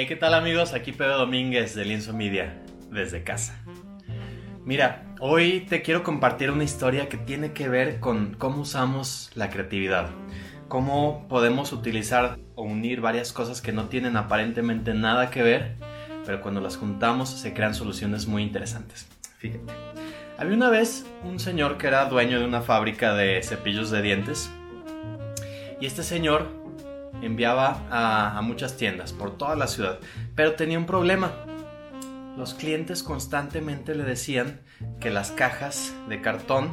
Hey, 0.00 0.06
¿qué 0.06 0.14
tal 0.14 0.34
amigos? 0.34 0.74
Aquí 0.74 0.92
Pedro 0.92 1.18
Domínguez 1.18 1.74
de 1.74 1.84
Lienzo 1.84 2.12
Media, 2.12 2.62
desde 2.88 3.24
casa. 3.24 3.60
Mira, 4.64 5.12
hoy 5.18 5.66
te 5.68 5.82
quiero 5.82 6.04
compartir 6.04 6.52
una 6.52 6.62
historia 6.62 7.08
que 7.08 7.16
tiene 7.16 7.52
que 7.52 7.68
ver 7.68 7.98
con 7.98 8.34
cómo 8.34 8.60
usamos 8.60 9.32
la 9.34 9.50
creatividad, 9.50 10.10
cómo 10.68 11.26
podemos 11.26 11.72
utilizar 11.72 12.38
o 12.54 12.62
unir 12.62 13.00
varias 13.00 13.32
cosas 13.32 13.60
que 13.60 13.72
no 13.72 13.88
tienen 13.88 14.16
aparentemente 14.16 14.94
nada 14.94 15.30
que 15.30 15.42
ver, 15.42 15.74
pero 16.24 16.42
cuando 16.42 16.60
las 16.60 16.76
juntamos 16.76 17.30
se 17.30 17.52
crean 17.52 17.74
soluciones 17.74 18.28
muy 18.28 18.44
interesantes. 18.44 19.08
Fíjate. 19.38 19.72
Había 20.38 20.54
una 20.54 20.70
vez 20.70 21.06
un 21.24 21.40
señor 21.40 21.76
que 21.76 21.88
era 21.88 22.04
dueño 22.04 22.38
de 22.38 22.46
una 22.46 22.62
fábrica 22.62 23.14
de 23.14 23.42
cepillos 23.42 23.90
de 23.90 24.00
dientes 24.00 24.48
y 25.80 25.86
este 25.86 26.04
señor 26.04 26.57
enviaba 27.22 27.82
a, 27.90 28.40
muchas 28.42 28.76
tiendas 28.76 29.12
por 29.12 29.36
toda 29.36 29.56
la 29.56 29.66
ciudad, 29.66 29.98
pero 30.34 30.54
tenía 30.54 30.78
un 30.78 30.86
problema. 30.86 31.32
Los 32.36 32.54
clientes 32.54 33.02
constantemente 33.02 33.94
le 33.94 34.04
decían 34.04 34.60
que 35.00 35.10
las 35.10 35.32
cajas 35.32 35.92
de 36.08 36.20
cartón, 36.20 36.70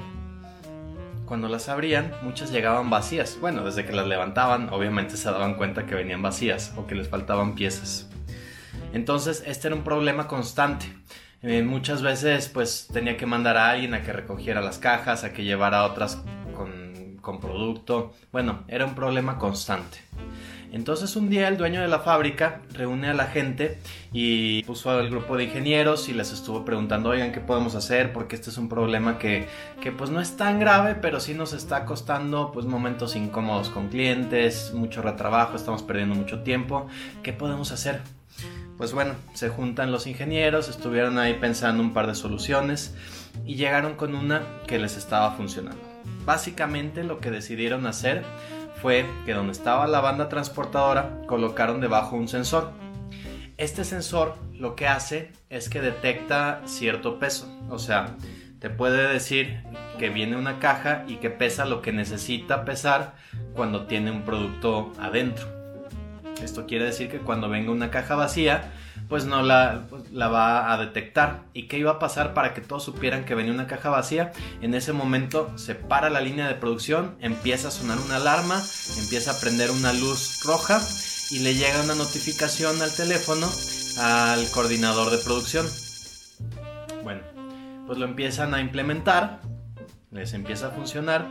cuando 1.25 1.47
las 1.47 1.69
abrían, 1.69 2.13
muchas 2.21 2.51
llegaban 2.51 2.89
vacías. 2.91 3.37
Bueno, 3.41 3.65
desde 3.65 3.83
que 3.83 3.93
las 3.93 4.07
levantaban, 4.07 4.69
obviamente 4.69 5.17
se 5.17 5.29
daban 5.31 5.55
cuenta 5.55 5.87
que 5.87 5.95
venían 5.95 6.21
vacías 6.21 6.73
o 6.77 6.85
que 6.85 6.93
les 6.93 7.09
faltaban 7.09 7.55
piezas. 7.55 8.07
Entonces, 8.93 9.43
este 9.47 9.67
era 9.67 9.75
un 9.75 9.83
problema 9.83 10.27
constante. 10.27 10.85
Eh, 11.41 11.63
muchas 11.63 12.01
veces, 12.01 12.47
pues, 12.47 12.87
tenía 12.93 13.17
que 13.17 13.25
mandar 13.25 13.57
a 13.57 13.69
alguien 13.69 13.93
a 13.93 14.03
que 14.03 14.13
recogiera 14.13 14.61
las 14.61 14.77
cajas, 14.77 15.23
a 15.23 15.33
que 15.33 15.43
llevara 15.43 15.83
otras 15.83 16.23
con, 17.25 17.39
producto. 17.39 18.13
Bueno, 18.31 18.63
era 18.67 18.85
un 18.85 18.95
problema 18.95 19.37
constante. 19.37 19.97
Entonces 20.71 21.15
un 21.15 21.29
día 21.29 21.47
el 21.47 21.57
dueño 21.57 21.81
de 21.81 21.87
la 21.87 21.99
fábrica 21.99 22.61
reúne 22.73 23.07
a 23.07 23.13
la 23.13 23.27
gente 23.27 23.79
y 24.11 24.61
puso 24.63 24.89
al 24.89 25.09
grupo 25.09 25.37
de 25.37 25.45
ingenieros 25.45 26.09
y 26.09 26.13
les 26.13 26.33
estuvo 26.33 26.65
preguntando, 26.65 27.09
oigan, 27.09 27.31
¿qué 27.31 27.39
podemos 27.39 27.75
hacer? 27.75 28.11
Porque 28.11 28.35
este 28.35 28.49
es 28.49 28.57
un 28.57 28.67
problema 28.67 29.17
que, 29.17 29.47
que 29.79 29.91
pues 29.91 30.09
no 30.09 30.19
es 30.19 30.35
tan 30.35 30.59
grave, 30.59 30.95
pero 30.95 31.19
sí 31.19 31.33
nos 31.33 31.53
está 31.53 31.85
costando 31.85 32.51
pues 32.51 32.65
momentos 32.65 33.15
incómodos 33.15 33.69
con 33.69 33.87
clientes, 33.87 34.73
mucho 34.73 35.01
retrabajo, 35.01 35.55
estamos 35.55 35.81
perdiendo 35.81 36.15
mucho 36.15 36.41
tiempo. 36.41 36.87
¿Qué 37.23 37.31
podemos 37.31 37.71
hacer? 37.71 38.01
Pues 38.77 38.91
bueno, 38.91 39.13
se 39.33 39.47
juntan 39.47 39.91
los 39.93 40.05
ingenieros, 40.07 40.67
estuvieron 40.67 41.17
ahí 41.17 41.35
pensando 41.35 41.81
un 41.81 41.93
par 41.93 42.07
de 42.07 42.15
soluciones 42.15 42.93
y 43.45 43.55
llegaron 43.55 43.95
con 43.95 44.13
una 44.13 44.43
que 44.67 44.77
les 44.77 44.97
estaba 44.97 45.31
funcionando. 45.31 45.84
Básicamente 46.25 47.03
lo 47.03 47.19
que 47.19 47.31
decidieron 47.31 47.85
hacer 47.87 48.23
fue 48.81 49.05
que 49.25 49.33
donde 49.33 49.53
estaba 49.53 49.87
la 49.87 50.01
banda 50.01 50.29
transportadora 50.29 51.21
colocaron 51.27 51.81
debajo 51.81 52.15
un 52.15 52.27
sensor. 52.27 52.71
Este 53.57 53.85
sensor 53.85 54.35
lo 54.53 54.75
que 54.75 54.87
hace 54.87 55.31
es 55.49 55.69
que 55.69 55.81
detecta 55.81 56.61
cierto 56.65 57.19
peso, 57.19 57.47
o 57.69 57.79
sea, 57.79 58.15
te 58.59 58.69
puede 58.69 59.07
decir 59.11 59.61
que 59.99 60.09
viene 60.09 60.35
una 60.35 60.59
caja 60.59 61.05
y 61.07 61.17
que 61.17 61.29
pesa 61.29 61.65
lo 61.65 61.81
que 61.81 61.93
necesita 61.93 62.65
pesar 62.65 63.15
cuando 63.53 63.85
tiene 63.85 64.11
un 64.11 64.23
producto 64.23 64.91
adentro. 64.99 65.47
Esto 66.41 66.65
quiere 66.65 66.85
decir 66.85 67.09
que 67.09 67.19
cuando 67.19 67.47
venga 67.47 67.71
una 67.71 67.91
caja 67.91 68.15
vacía, 68.15 68.71
pues 69.07 69.25
no 69.25 69.43
la, 69.43 69.87
pues, 69.89 70.11
la 70.11 70.27
va 70.27 70.73
a 70.73 70.77
detectar. 70.77 71.43
¿Y 71.53 71.67
qué 71.67 71.77
iba 71.77 71.91
a 71.91 71.99
pasar 71.99 72.33
para 72.33 72.53
que 72.53 72.61
todos 72.61 72.83
supieran 72.83 73.25
que 73.25 73.35
venía 73.35 73.53
una 73.53 73.67
caja 73.67 73.89
vacía? 73.89 74.31
En 74.61 74.73
ese 74.73 74.93
momento 74.93 75.51
se 75.57 75.75
para 75.75 76.09
la 76.09 76.21
línea 76.21 76.47
de 76.47 76.55
producción, 76.55 77.15
empieza 77.19 77.67
a 77.69 77.71
sonar 77.71 77.97
una 77.99 78.17
alarma, 78.17 78.63
empieza 78.97 79.31
a 79.31 79.39
prender 79.39 79.71
una 79.71 79.93
luz 79.93 80.41
roja 80.43 80.81
y 81.31 81.39
le 81.39 81.55
llega 81.55 81.83
una 81.83 81.95
notificación 81.95 82.81
al 82.81 82.93
teléfono 82.93 83.49
al 83.99 84.49
coordinador 84.51 85.11
de 85.11 85.17
producción. 85.17 85.67
Bueno, 87.03 87.21
pues 87.87 87.97
lo 87.97 88.05
empiezan 88.05 88.53
a 88.53 88.61
implementar, 88.61 89.41
les 90.11 90.33
empieza 90.33 90.67
a 90.67 90.71
funcionar 90.71 91.27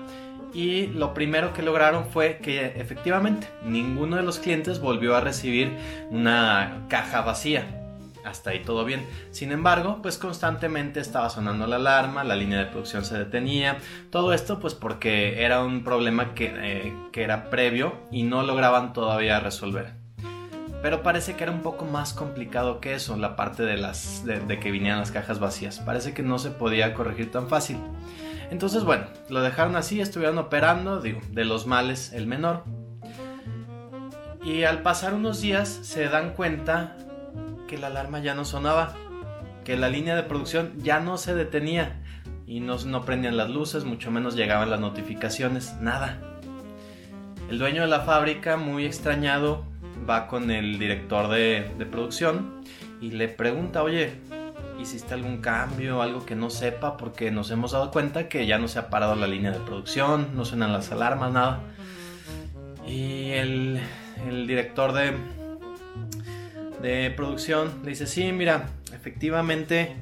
y 0.54 0.86
lo 0.86 1.12
primero 1.12 1.52
que 1.52 1.62
lograron 1.62 2.06
fue 2.06 2.38
que 2.38 2.66
efectivamente 2.76 3.48
ninguno 3.64 4.16
de 4.16 4.22
los 4.22 4.38
clientes 4.38 4.80
volvió 4.80 5.16
a 5.16 5.20
recibir 5.20 5.72
una 6.10 6.86
caja 6.88 7.22
vacía. 7.22 7.80
Hasta 8.24 8.50
ahí 8.50 8.60
todo 8.60 8.86
bien. 8.86 9.04
Sin 9.32 9.52
embargo, 9.52 9.98
pues 10.00 10.16
constantemente 10.16 11.00
estaba 11.00 11.28
sonando 11.28 11.66
la 11.66 11.76
alarma, 11.76 12.24
la 12.24 12.36
línea 12.36 12.58
de 12.58 12.66
producción 12.66 13.04
se 13.04 13.18
detenía. 13.18 13.76
Todo 14.10 14.32
esto 14.32 14.60
pues 14.60 14.74
porque 14.74 15.42
era 15.44 15.62
un 15.62 15.84
problema 15.84 16.34
que, 16.34 16.52
eh, 16.54 16.94
era 17.12 17.50
previo 17.50 17.94
y 18.10 18.22
no 18.22 18.42
lograban 18.42 18.94
todavía 18.94 19.40
resolver. 19.40 20.03
Pero 20.84 21.02
parece 21.02 21.34
que 21.34 21.44
era 21.44 21.50
un 21.50 21.62
poco 21.62 21.86
más 21.86 22.12
complicado 22.12 22.78
que 22.78 22.92
eso, 22.92 23.16
la 23.16 23.36
parte 23.36 23.62
de, 23.62 23.78
las, 23.78 24.22
de 24.26 24.60
que 24.60 24.70
vinieran 24.70 24.98
las 24.98 25.10
cajas 25.10 25.38
vacías. 25.40 25.78
Parece 25.78 26.12
que 26.12 26.22
no 26.22 26.38
se 26.38 26.50
podía 26.50 26.92
corregir 26.92 27.30
tan 27.30 27.48
fácil. 27.48 27.78
Entonces, 28.50 28.84
bueno, 28.84 29.06
lo 29.30 29.40
dejaron 29.40 29.76
así, 29.76 30.02
estuvieron 30.02 30.36
operando, 30.36 31.00
digo, 31.00 31.22
de 31.30 31.46
los 31.46 31.66
males 31.66 32.12
el 32.12 32.26
menor. 32.26 32.64
Y 34.44 34.64
al 34.64 34.82
pasar 34.82 35.14
unos 35.14 35.40
días 35.40 35.70
se 35.70 36.06
dan 36.10 36.34
cuenta 36.34 36.98
que 37.66 37.78
la 37.78 37.86
alarma 37.86 38.18
ya 38.18 38.34
no 38.34 38.44
sonaba, 38.44 38.94
que 39.64 39.78
la 39.78 39.88
línea 39.88 40.14
de 40.14 40.24
producción 40.24 40.74
ya 40.76 41.00
no 41.00 41.16
se 41.16 41.34
detenía 41.34 42.02
y 42.46 42.60
no, 42.60 42.76
no 42.84 43.06
prendían 43.06 43.38
las 43.38 43.48
luces, 43.48 43.86
mucho 43.86 44.10
menos 44.10 44.36
llegaban 44.36 44.68
las 44.68 44.80
notificaciones, 44.80 45.76
nada. 45.80 46.20
El 47.48 47.58
dueño 47.58 47.80
de 47.80 47.88
la 47.88 48.00
fábrica, 48.00 48.58
muy 48.58 48.84
extrañado, 48.84 49.64
va 50.08 50.26
con 50.26 50.50
el 50.50 50.78
director 50.78 51.28
de, 51.28 51.64
producción 51.90 52.62
y 53.00 53.10
le 53.10 53.28
pregunta, 53.28 53.82
oye, 53.82 54.12
hiciste 54.80 55.14
algún 55.14 55.38
cambio, 55.38 56.02
algo 56.02 56.24
que 56.24 56.34
no 56.34 56.50
sepa, 56.50 56.96
porque 56.96 57.30
nos 57.30 57.50
hemos 57.50 57.72
dado 57.72 57.90
cuenta 57.90 58.28
que 58.28 58.46
ya 58.46 58.58
no 58.58 58.68
se 58.68 58.78
ha 58.78 58.90
parado 58.90 59.14
la 59.14 59.26
línea 59.26 59.50
de 59.50 59.60
producción, 59.60 60.30
no 60.34 60.44
suenan 60.44 60.72
las 60.72 60.90
alarmas, 60.92 61.32
nada. 61.32 61.60
Y 62.86 63.30
el, 63.32 63.80
director 64.46 64.92
de, 64.92 65.14
de 66.82 67.10
producción 67.10 67.80
le 67.82 67.90
dice, 67.90 68.06
sí, 68.06 68.32
mira, 68.32 68.68
efectivamente, 68.92 69.96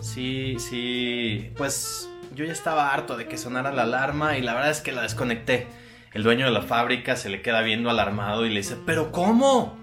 sí, 0.00 0.56
sí, 0.58 1.50
pues 1.56 2.08
yo 2.34 2.44
ya 2.44 2.52
estaba 2.52 2.92
harto 2.92 3.16
de 3.16 3.28
que 3.28 3.36
sonara 3.36 3.72
la 3.72 3.82
alarma 3.82 4.36
y 4.38 4.42
la 4.42 4.54
verdad 4.54 4.70
es 4.70 4.80
que 4.80 4.92
la 4.92 5.02
desconecté. 5.02 5.66
El 6.14 6.24
dueño 6.24 6.44
de 6.44 6.52
la 6.52 6.60
fábrica 6.60 7.16
se 7.16 7.30
le 7.30 7.40
queda 7.40 7.62
viendo 7.62 7.88
alarmado 7.88 8.44
y 8.44 8.50
le 8.50 8.58
dice, 8.58 8.76
pero 8.84 9.12
¿cómo? 9.12 9.78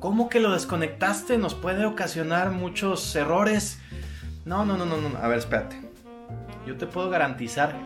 ¿Cómo 0.00 0.28
que 0.28 0.40
lo 0.40 0.52
desconectaste? 0.52 1.38
Nos 1.38 1.54
puede 1.54 1.84
ocasionar 1.86 2.50
muchos 2.50 3.14
errores. 3.14 3.80
No, 4.44 4.64
no, 4.64 4.76
no, 4.76 4.86
no, 4.86 4.96
no. 4.96 5.16
A 5.18 5.28
ver, 5.28 5.38
espérate. 5.38 5.80
Yo 6.66 6.76
te 6.76 6.86
puedo 6.86 7.10
garantizar 7.10 7.76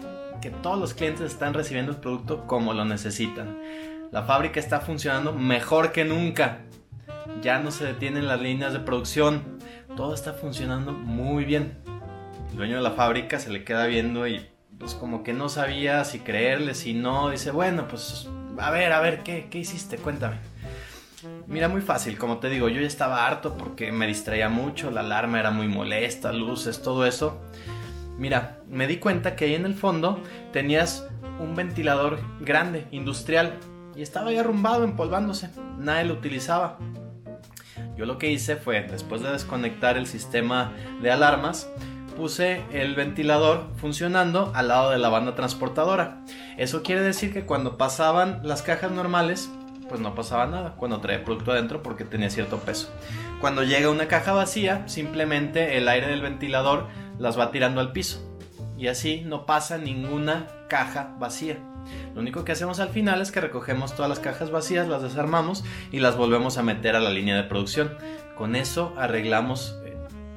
que 0.40 0.48
todos 0.48 0.78
los 0.78 0.94
clientes 0.94 1.30
están 1.30 1.52
recibiendo 1.52 1.92
el 1.92 1.98
producto 1.98 2.46
como 2.46 2.72
lo 2.72 2.86
necesitan. 2.86 3.58
La 4.10 4.22
fábrica 4.22 4.58
está 4.58 4.80
funcionando 4.80 5.34
mejor 5.34 5.92
que 5.92 6.04
nunca. 6.04 6.60
Ya 7.42 7.58
no 7.58 7.70
se 7.70 7.84
detienen 7.84 8.26
las 8.26 8.40
líneas 8.40 8.72
de 8.72 8.80
producción. 8.80 9.42
Todo 9.96 10.14
está 10.14 10.32
funcionando 10.32 10.92
muy 10.92 11.44
bien. 11.44 11.76
El 12.50 12.56
dueño 12.56 12.76
de 12.76 12.82
la 12.82 12.92
fábrica 12.92 13.38
se 13.38 13.50
le 13.50 13.64
queda 13.64 13.86
viendo 13.86 14.26
y 14.26 14.46
pues 14.82 14.94
como 14.94 15.22
que 15.22 15.32
no 15.32 15.48
sabía 15.48 16.04
si 16.04 16.18
creerle, 16.18 16.74
si 16.74 16.92
no. 16.92 17.30
Dice, 17.30 17.52
bueno, 17.52 17.86
pues 17.86 18.28
a 18.58 18.72
ver, 18.72 18.92
a 18.92 19.00
ver, 19.00 19.22
¿qué, 19.22 19.46
qué 19.48 19.58
hiciste? 19.58 19.96
Cuéntame. 19.96 20.38
Mira, 21.46 21.68
muy 21.68 21.82
fácil, 21.82 22.18
como 22.18 22.38
te 22.38 22.48
digo, 22.48 22.68
yo 22.68 22.80
ya 22.80 22.88
estaba 22.88 23.24
harto 23.24 23.56
porque 23.56 23.92
me 23.92 24.08
distraía 24.08 24.48
mucho, 24.48 24.90
la 24.90 25.02
alarma 25.02 25.38
era 25.38 25.52
muy 25.52 25.68
molesta, 25.68 26.32
luces, 26.32 26.82
todo 26.82 27.06
eso. 27.06 27.40
Mira, 28.18 28.58
me 28.68 28.88
di 28.88 28.96
cuenta 28.96 29.36
que 29.36 29.44
ahí 29.44 29.54
en 29.54 29.66
el 29.66 29.74
fondo 29.74 30.20
tenías 30.52 31.06
un 31.38 31.54
ventilador 31.54 32.18
grande, 32.40 32.88
industrial, 32.90 33.60
y 33.94 34.02
estaba 34.02 34.30
ahí 34.30 34.36
arrumbado, 34.36 34.82
empolvándose. 34.82 35.50
Nadie 35.78 36.06
lo 36.06 36.14
utilizaba. 36.14 36.78
Yo 37.96 38.04
lo 38.04 38.18
que 38.18 38.32
hice 38.32 38.56
fue, 38.56 38.82
después 38.82 39.22
de 39.22 39.30
desconectar 39.30 39.96
el 39.96 40.08
sistema 40.08 40.72
de 41.02 41.12
alarmas, 41.12 41.68
puse 42.14 42.62
el 42.72 42.94
ventilador 42.94 43.66
funcionando 43.76 44.52
al 44.54 44.68
lado 44.68 44.90
de 44.90 44.98
la 44.98 45.08
banda 45.08 45.34
transportadora. 45.34 46.22
Eso 46.56 46.82
quiere 46.82 47.02
decir 47.02 47.32
que 47.32 47.44
cuando 47.44 47.76
pasaban 47.76 48.40
las 48.44 48.62
cajas 48.62 48.90
normales, 48.90 49.50
pues 49.88 50.00
no 50.00 50.14
pasaba 50.14 50.46
nada 50.46 50.74
cuando 50.76 51.00
trae 51.00 51.18
producto 51.18 51.52
adentro 51.52 51.82
porque 51.82 52.04
tenía 52.04 52.30
cierto 52.30 52.58
peso. 52.58 52.90
Cuando 53.40 53.62
llega 53.62 53.90
una 53.90 54.08
caja 54.08 54.32
vacía, 54.32 54.86
simplemente 54.88 55.76
el 55.76 55.88
aire 55.88 56.06
del 56.06 56.22
ventilador 56.22 56.86
las 57.18 57.38
va 57.38 57.50
tirando 57.50 57.80
al 57.80 57.92
piso. 57.92 58.26
Y 58.78 58.88
así 58.88 59.22
no 59.26 59.46
pasa 59.46 59.78
ninguna 59.78 60.46
caja 60.68 61.14
vacía. 61.18 61.58
Lo 62.14 62.20
único 62.20 62.44
que 62.44 62.52
hacemos 62.52 62.80
al 62.80 62.88
final 62.88 63.20
es 63.20 63.32
que 63.32 63.40
recogemos 63.40 63.94
todas 63.94 64.08
las 64.08 64.20
cajas 64.20 64.50
vacías, 64.50 64.88
las 64.88 65.02
desarmamos 65.02 65.64
y 65.90 65.98
las 65.98 66.16
volvemos 66.16 66.58
a 66.58 66.62
meter 66.62 66.96
a 66.96 67.00
la 67.00 67.10
línea 67.10 67.36
de 67.36 67.44
producción. 67.44 67.94
Con 68.36 68.56
eso 68.56 68.94
arreglamos 68.96 69.76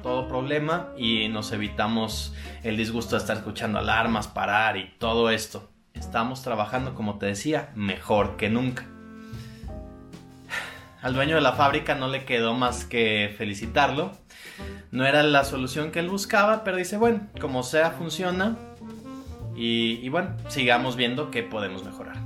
todo 0.06 0.28
problema 0.28 0.92
y 0.96 1.28
nos 1.28 1.50
evitamos 1.50 2.32
el 2.62 2.76
disgusto 2.76 3.16
de 3.16 3.22
estar 3.22 3.38
escuchando 3.38 3.80
alarmas, 3.80 4.28
parar 4.28 4.76
y 4.76 4.94
todo 5.00 5.30
esto. 5.30 5.68
Estamos 5.94 6.42
trabajando, 6.42 6.94
como 6.94 7.18
te 7.18 7.26
decía, 7.26 7.72
mejor 7.74 8.36
que 8.36 8.48
nunca. 8.48 8.86
Al 11.02 11.12
dueño 11.12 11.34
de 11.34 11.40
la 11.40 11.54
fábrica 11.54 11.96
no 11.96 12.06
le 12.06 12.24
quedó 12.24 12.54
más 12.54 12.84
que 12.84 13.34
felicitarlo. 13.36 14.12
No 14.92 15.04
era 15.04 15.24
la 15.24 15.42
solución 15.42 15.90
que 15.90 15.98
él 15.98 16.08
buscaba, 16.08 16.62
pero 16.62 16.76
dice, 16.76 16.96
bueno, 16.98 17.26
como 17.40 17.64
sea, 17.64 17.90
funciona. 17.90 18.56
Y, 19.56 20.08
bueno, 20.08 20.36
sigamos 20.46 20.94
viendo 20.94 21.32
qué 21.32 21.42
podemos 21.42 21.84
mejorar. 21.84 22.18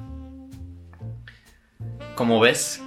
Como 2.15 2.41
ves, 2.41 2.83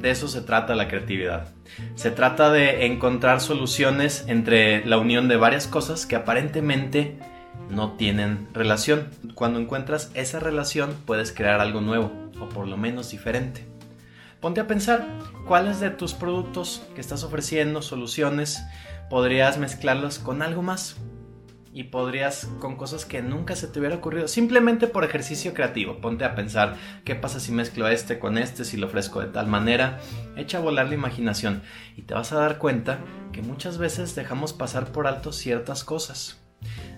de 0.00 0.10
eso 0.10 0.28
se 0.28 0.40
trata 0.40 0.74
la 0.74 0.88
creatividad. 0.88 1.48
Se 1.94 2.10
trata 2.10 2.50
de 2.50 2.86
encontrar 2.86 3.40
soluciones 3.40 4.24
entre 4.28 4.84
la 4.86 4.98
unión 4.98 5.28
de 5.28 5.36
varias 5.36 5.66
cosas 5.66 6.06
que 6.06 6.16
aparentemente 6.16 7.18
no 7.70 7.92
tienen 7.92 8.48
relación. 8.52 9.08
Cuando 9.34 9.58
encuentras 9.58 10.10
esa 10.14 10.40
relación 10.40 10.94
puedes 11.04 11.32
crear 11.32 11.60
algo 11.60 11.80
nuevo 11.80 12.12
o 12.40 12.48
por 12.48 12.68
lo 12.68 12.76
menos 12.76 13.10
diferente. 13.10 13.66
Ponte 14.40 14.60
a 14.60 14.66
pensar 14.66 15.06
cuáles 15.46 15.80
de 15.80 15.90
tus 15.90 16.14
productos 16.14 16.82
que 16.94 17.00
estás 17.00 17.24
ofreciendo, 17.24 17.82
soluciones, 17.82 18.62
podrías 19.08 19.58
mezclarlos 19.58 20.18
con 20.18 20.42
algo 20.42 20.62
más 20.62 20.96
y 21.76 21.84
podrías 21.84 22.48
con 22.58 22.76
cosas 22.76 23.04
que 23.04 23.20
nunca 23.20 23.54
se 23.54 23.68
te 23.68 23.78
hubiera 23.78 23.96
ocurrido, 23.96 24.28
simplemente 24.28 24.86
por 24.86 25.04
ejercicio 25.04 25.52
creativo. 25.52 26.00
Ponte 26.00 26.24
a 26.24 26.34
pensar 26.34 26.74
qué 27.04 27.14
pasa 27.14 27.38
si 27.38 27.52
mezclo 27.52 27.86
este 27.86 28.18
con 28.18 28.38
este, 28.38 28.64
si 28.64 28.78
lo 28.78 28.86
ofrezco 28.86 29.20
de 29.20 29.26
tal 29.26 29.46
manera. 29.46 30.00
Echa 30.36 30.56
a 30.56 30.62
volar 30.62 30.88
la 30.88 30.94
imaginación 30.94 31.62
y 31.94 32.00
te 32.02 32.14
vas 32.14 32.32
a 32.32 32.38
dar 32.38 32.56
cuenta 32.56 33.00
que 33.30 33.42
muchas 33.42 33.76
veces 33.76 34.14
dejamos 34.14 34.54
pasar 34.54 34.90
por 34.90 35.06
alto 35.06 35.34
ciertas 35.34 35.84
cosas. 35.84 36.40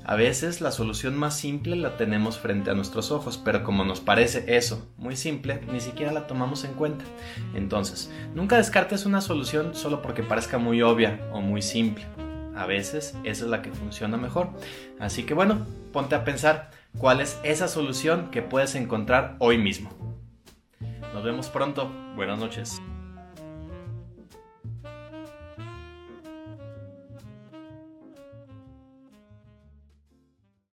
A 0.04 0.14
veces 0.14 0.60
la 0.60 0.70
solución 0.70 1.16
más 1.16 1.36
simple 1.36 1.74
la 1.74 1.96
tenemos 1.96 2.38
frente 2.38 2.70
a 2.70 2.74
nuestros 2.74 3.10
ojos, 3.10 3.36
pero 3.36 3.64
como 3.64 3.84
nos 3.84 3.98
parece 3.98 4.44
eso 4.46 4.88
muy 4.96 5.16
simple, 5.16 5.60
ni 5.72 5.80
siquiera 5.80 6.12
la 6.12 6.28
tomamos 6.28 6.62
en 6.62 6.74
cuenta. 6.74 7.04
Entonces, 7.56 8.12
nunca 8.32 8.56
descartes 8.56 9.06
una 9.06 9.22
solución 9.22 9.74
solo 9.74 10.02
porque 10.02 10.22
parezca 10.22 10.56
muy 10.56 10.82
obvia 10.82 11.28
o 11.32 11.40
muy 11.40 11.62
simple. 11.62 12.06
A 12.58 12.66
veces 12.66 13.14
esa 13.22 13.44
es 13.44 13.50
la 13.50 13.62
que 13.62 13.70
funciona 13.70 14.16
mejor. 14.16 14.50
Así 14.98 15.22
que 15.22 15.32
bueno, 15.32 15.64
ponte 15.92 16.16
a 16.16 16.24
pensar 16.24 16.70
cuál 16.98 17.20
es 17.20 17.38
esa 17.44 17.68
solución 17.68 18.32
que 18.32 18.42
puedes 18.42 18.74
encontrar 18.74 19.36
hoy 19.38 19.58
mismo. 19.58 19.90
Nos 21.14 21.22
vemos 21.22 21.48
pronto. 21.48 21.88
Buenas 22.16 22.40
noches. 22.40 22.82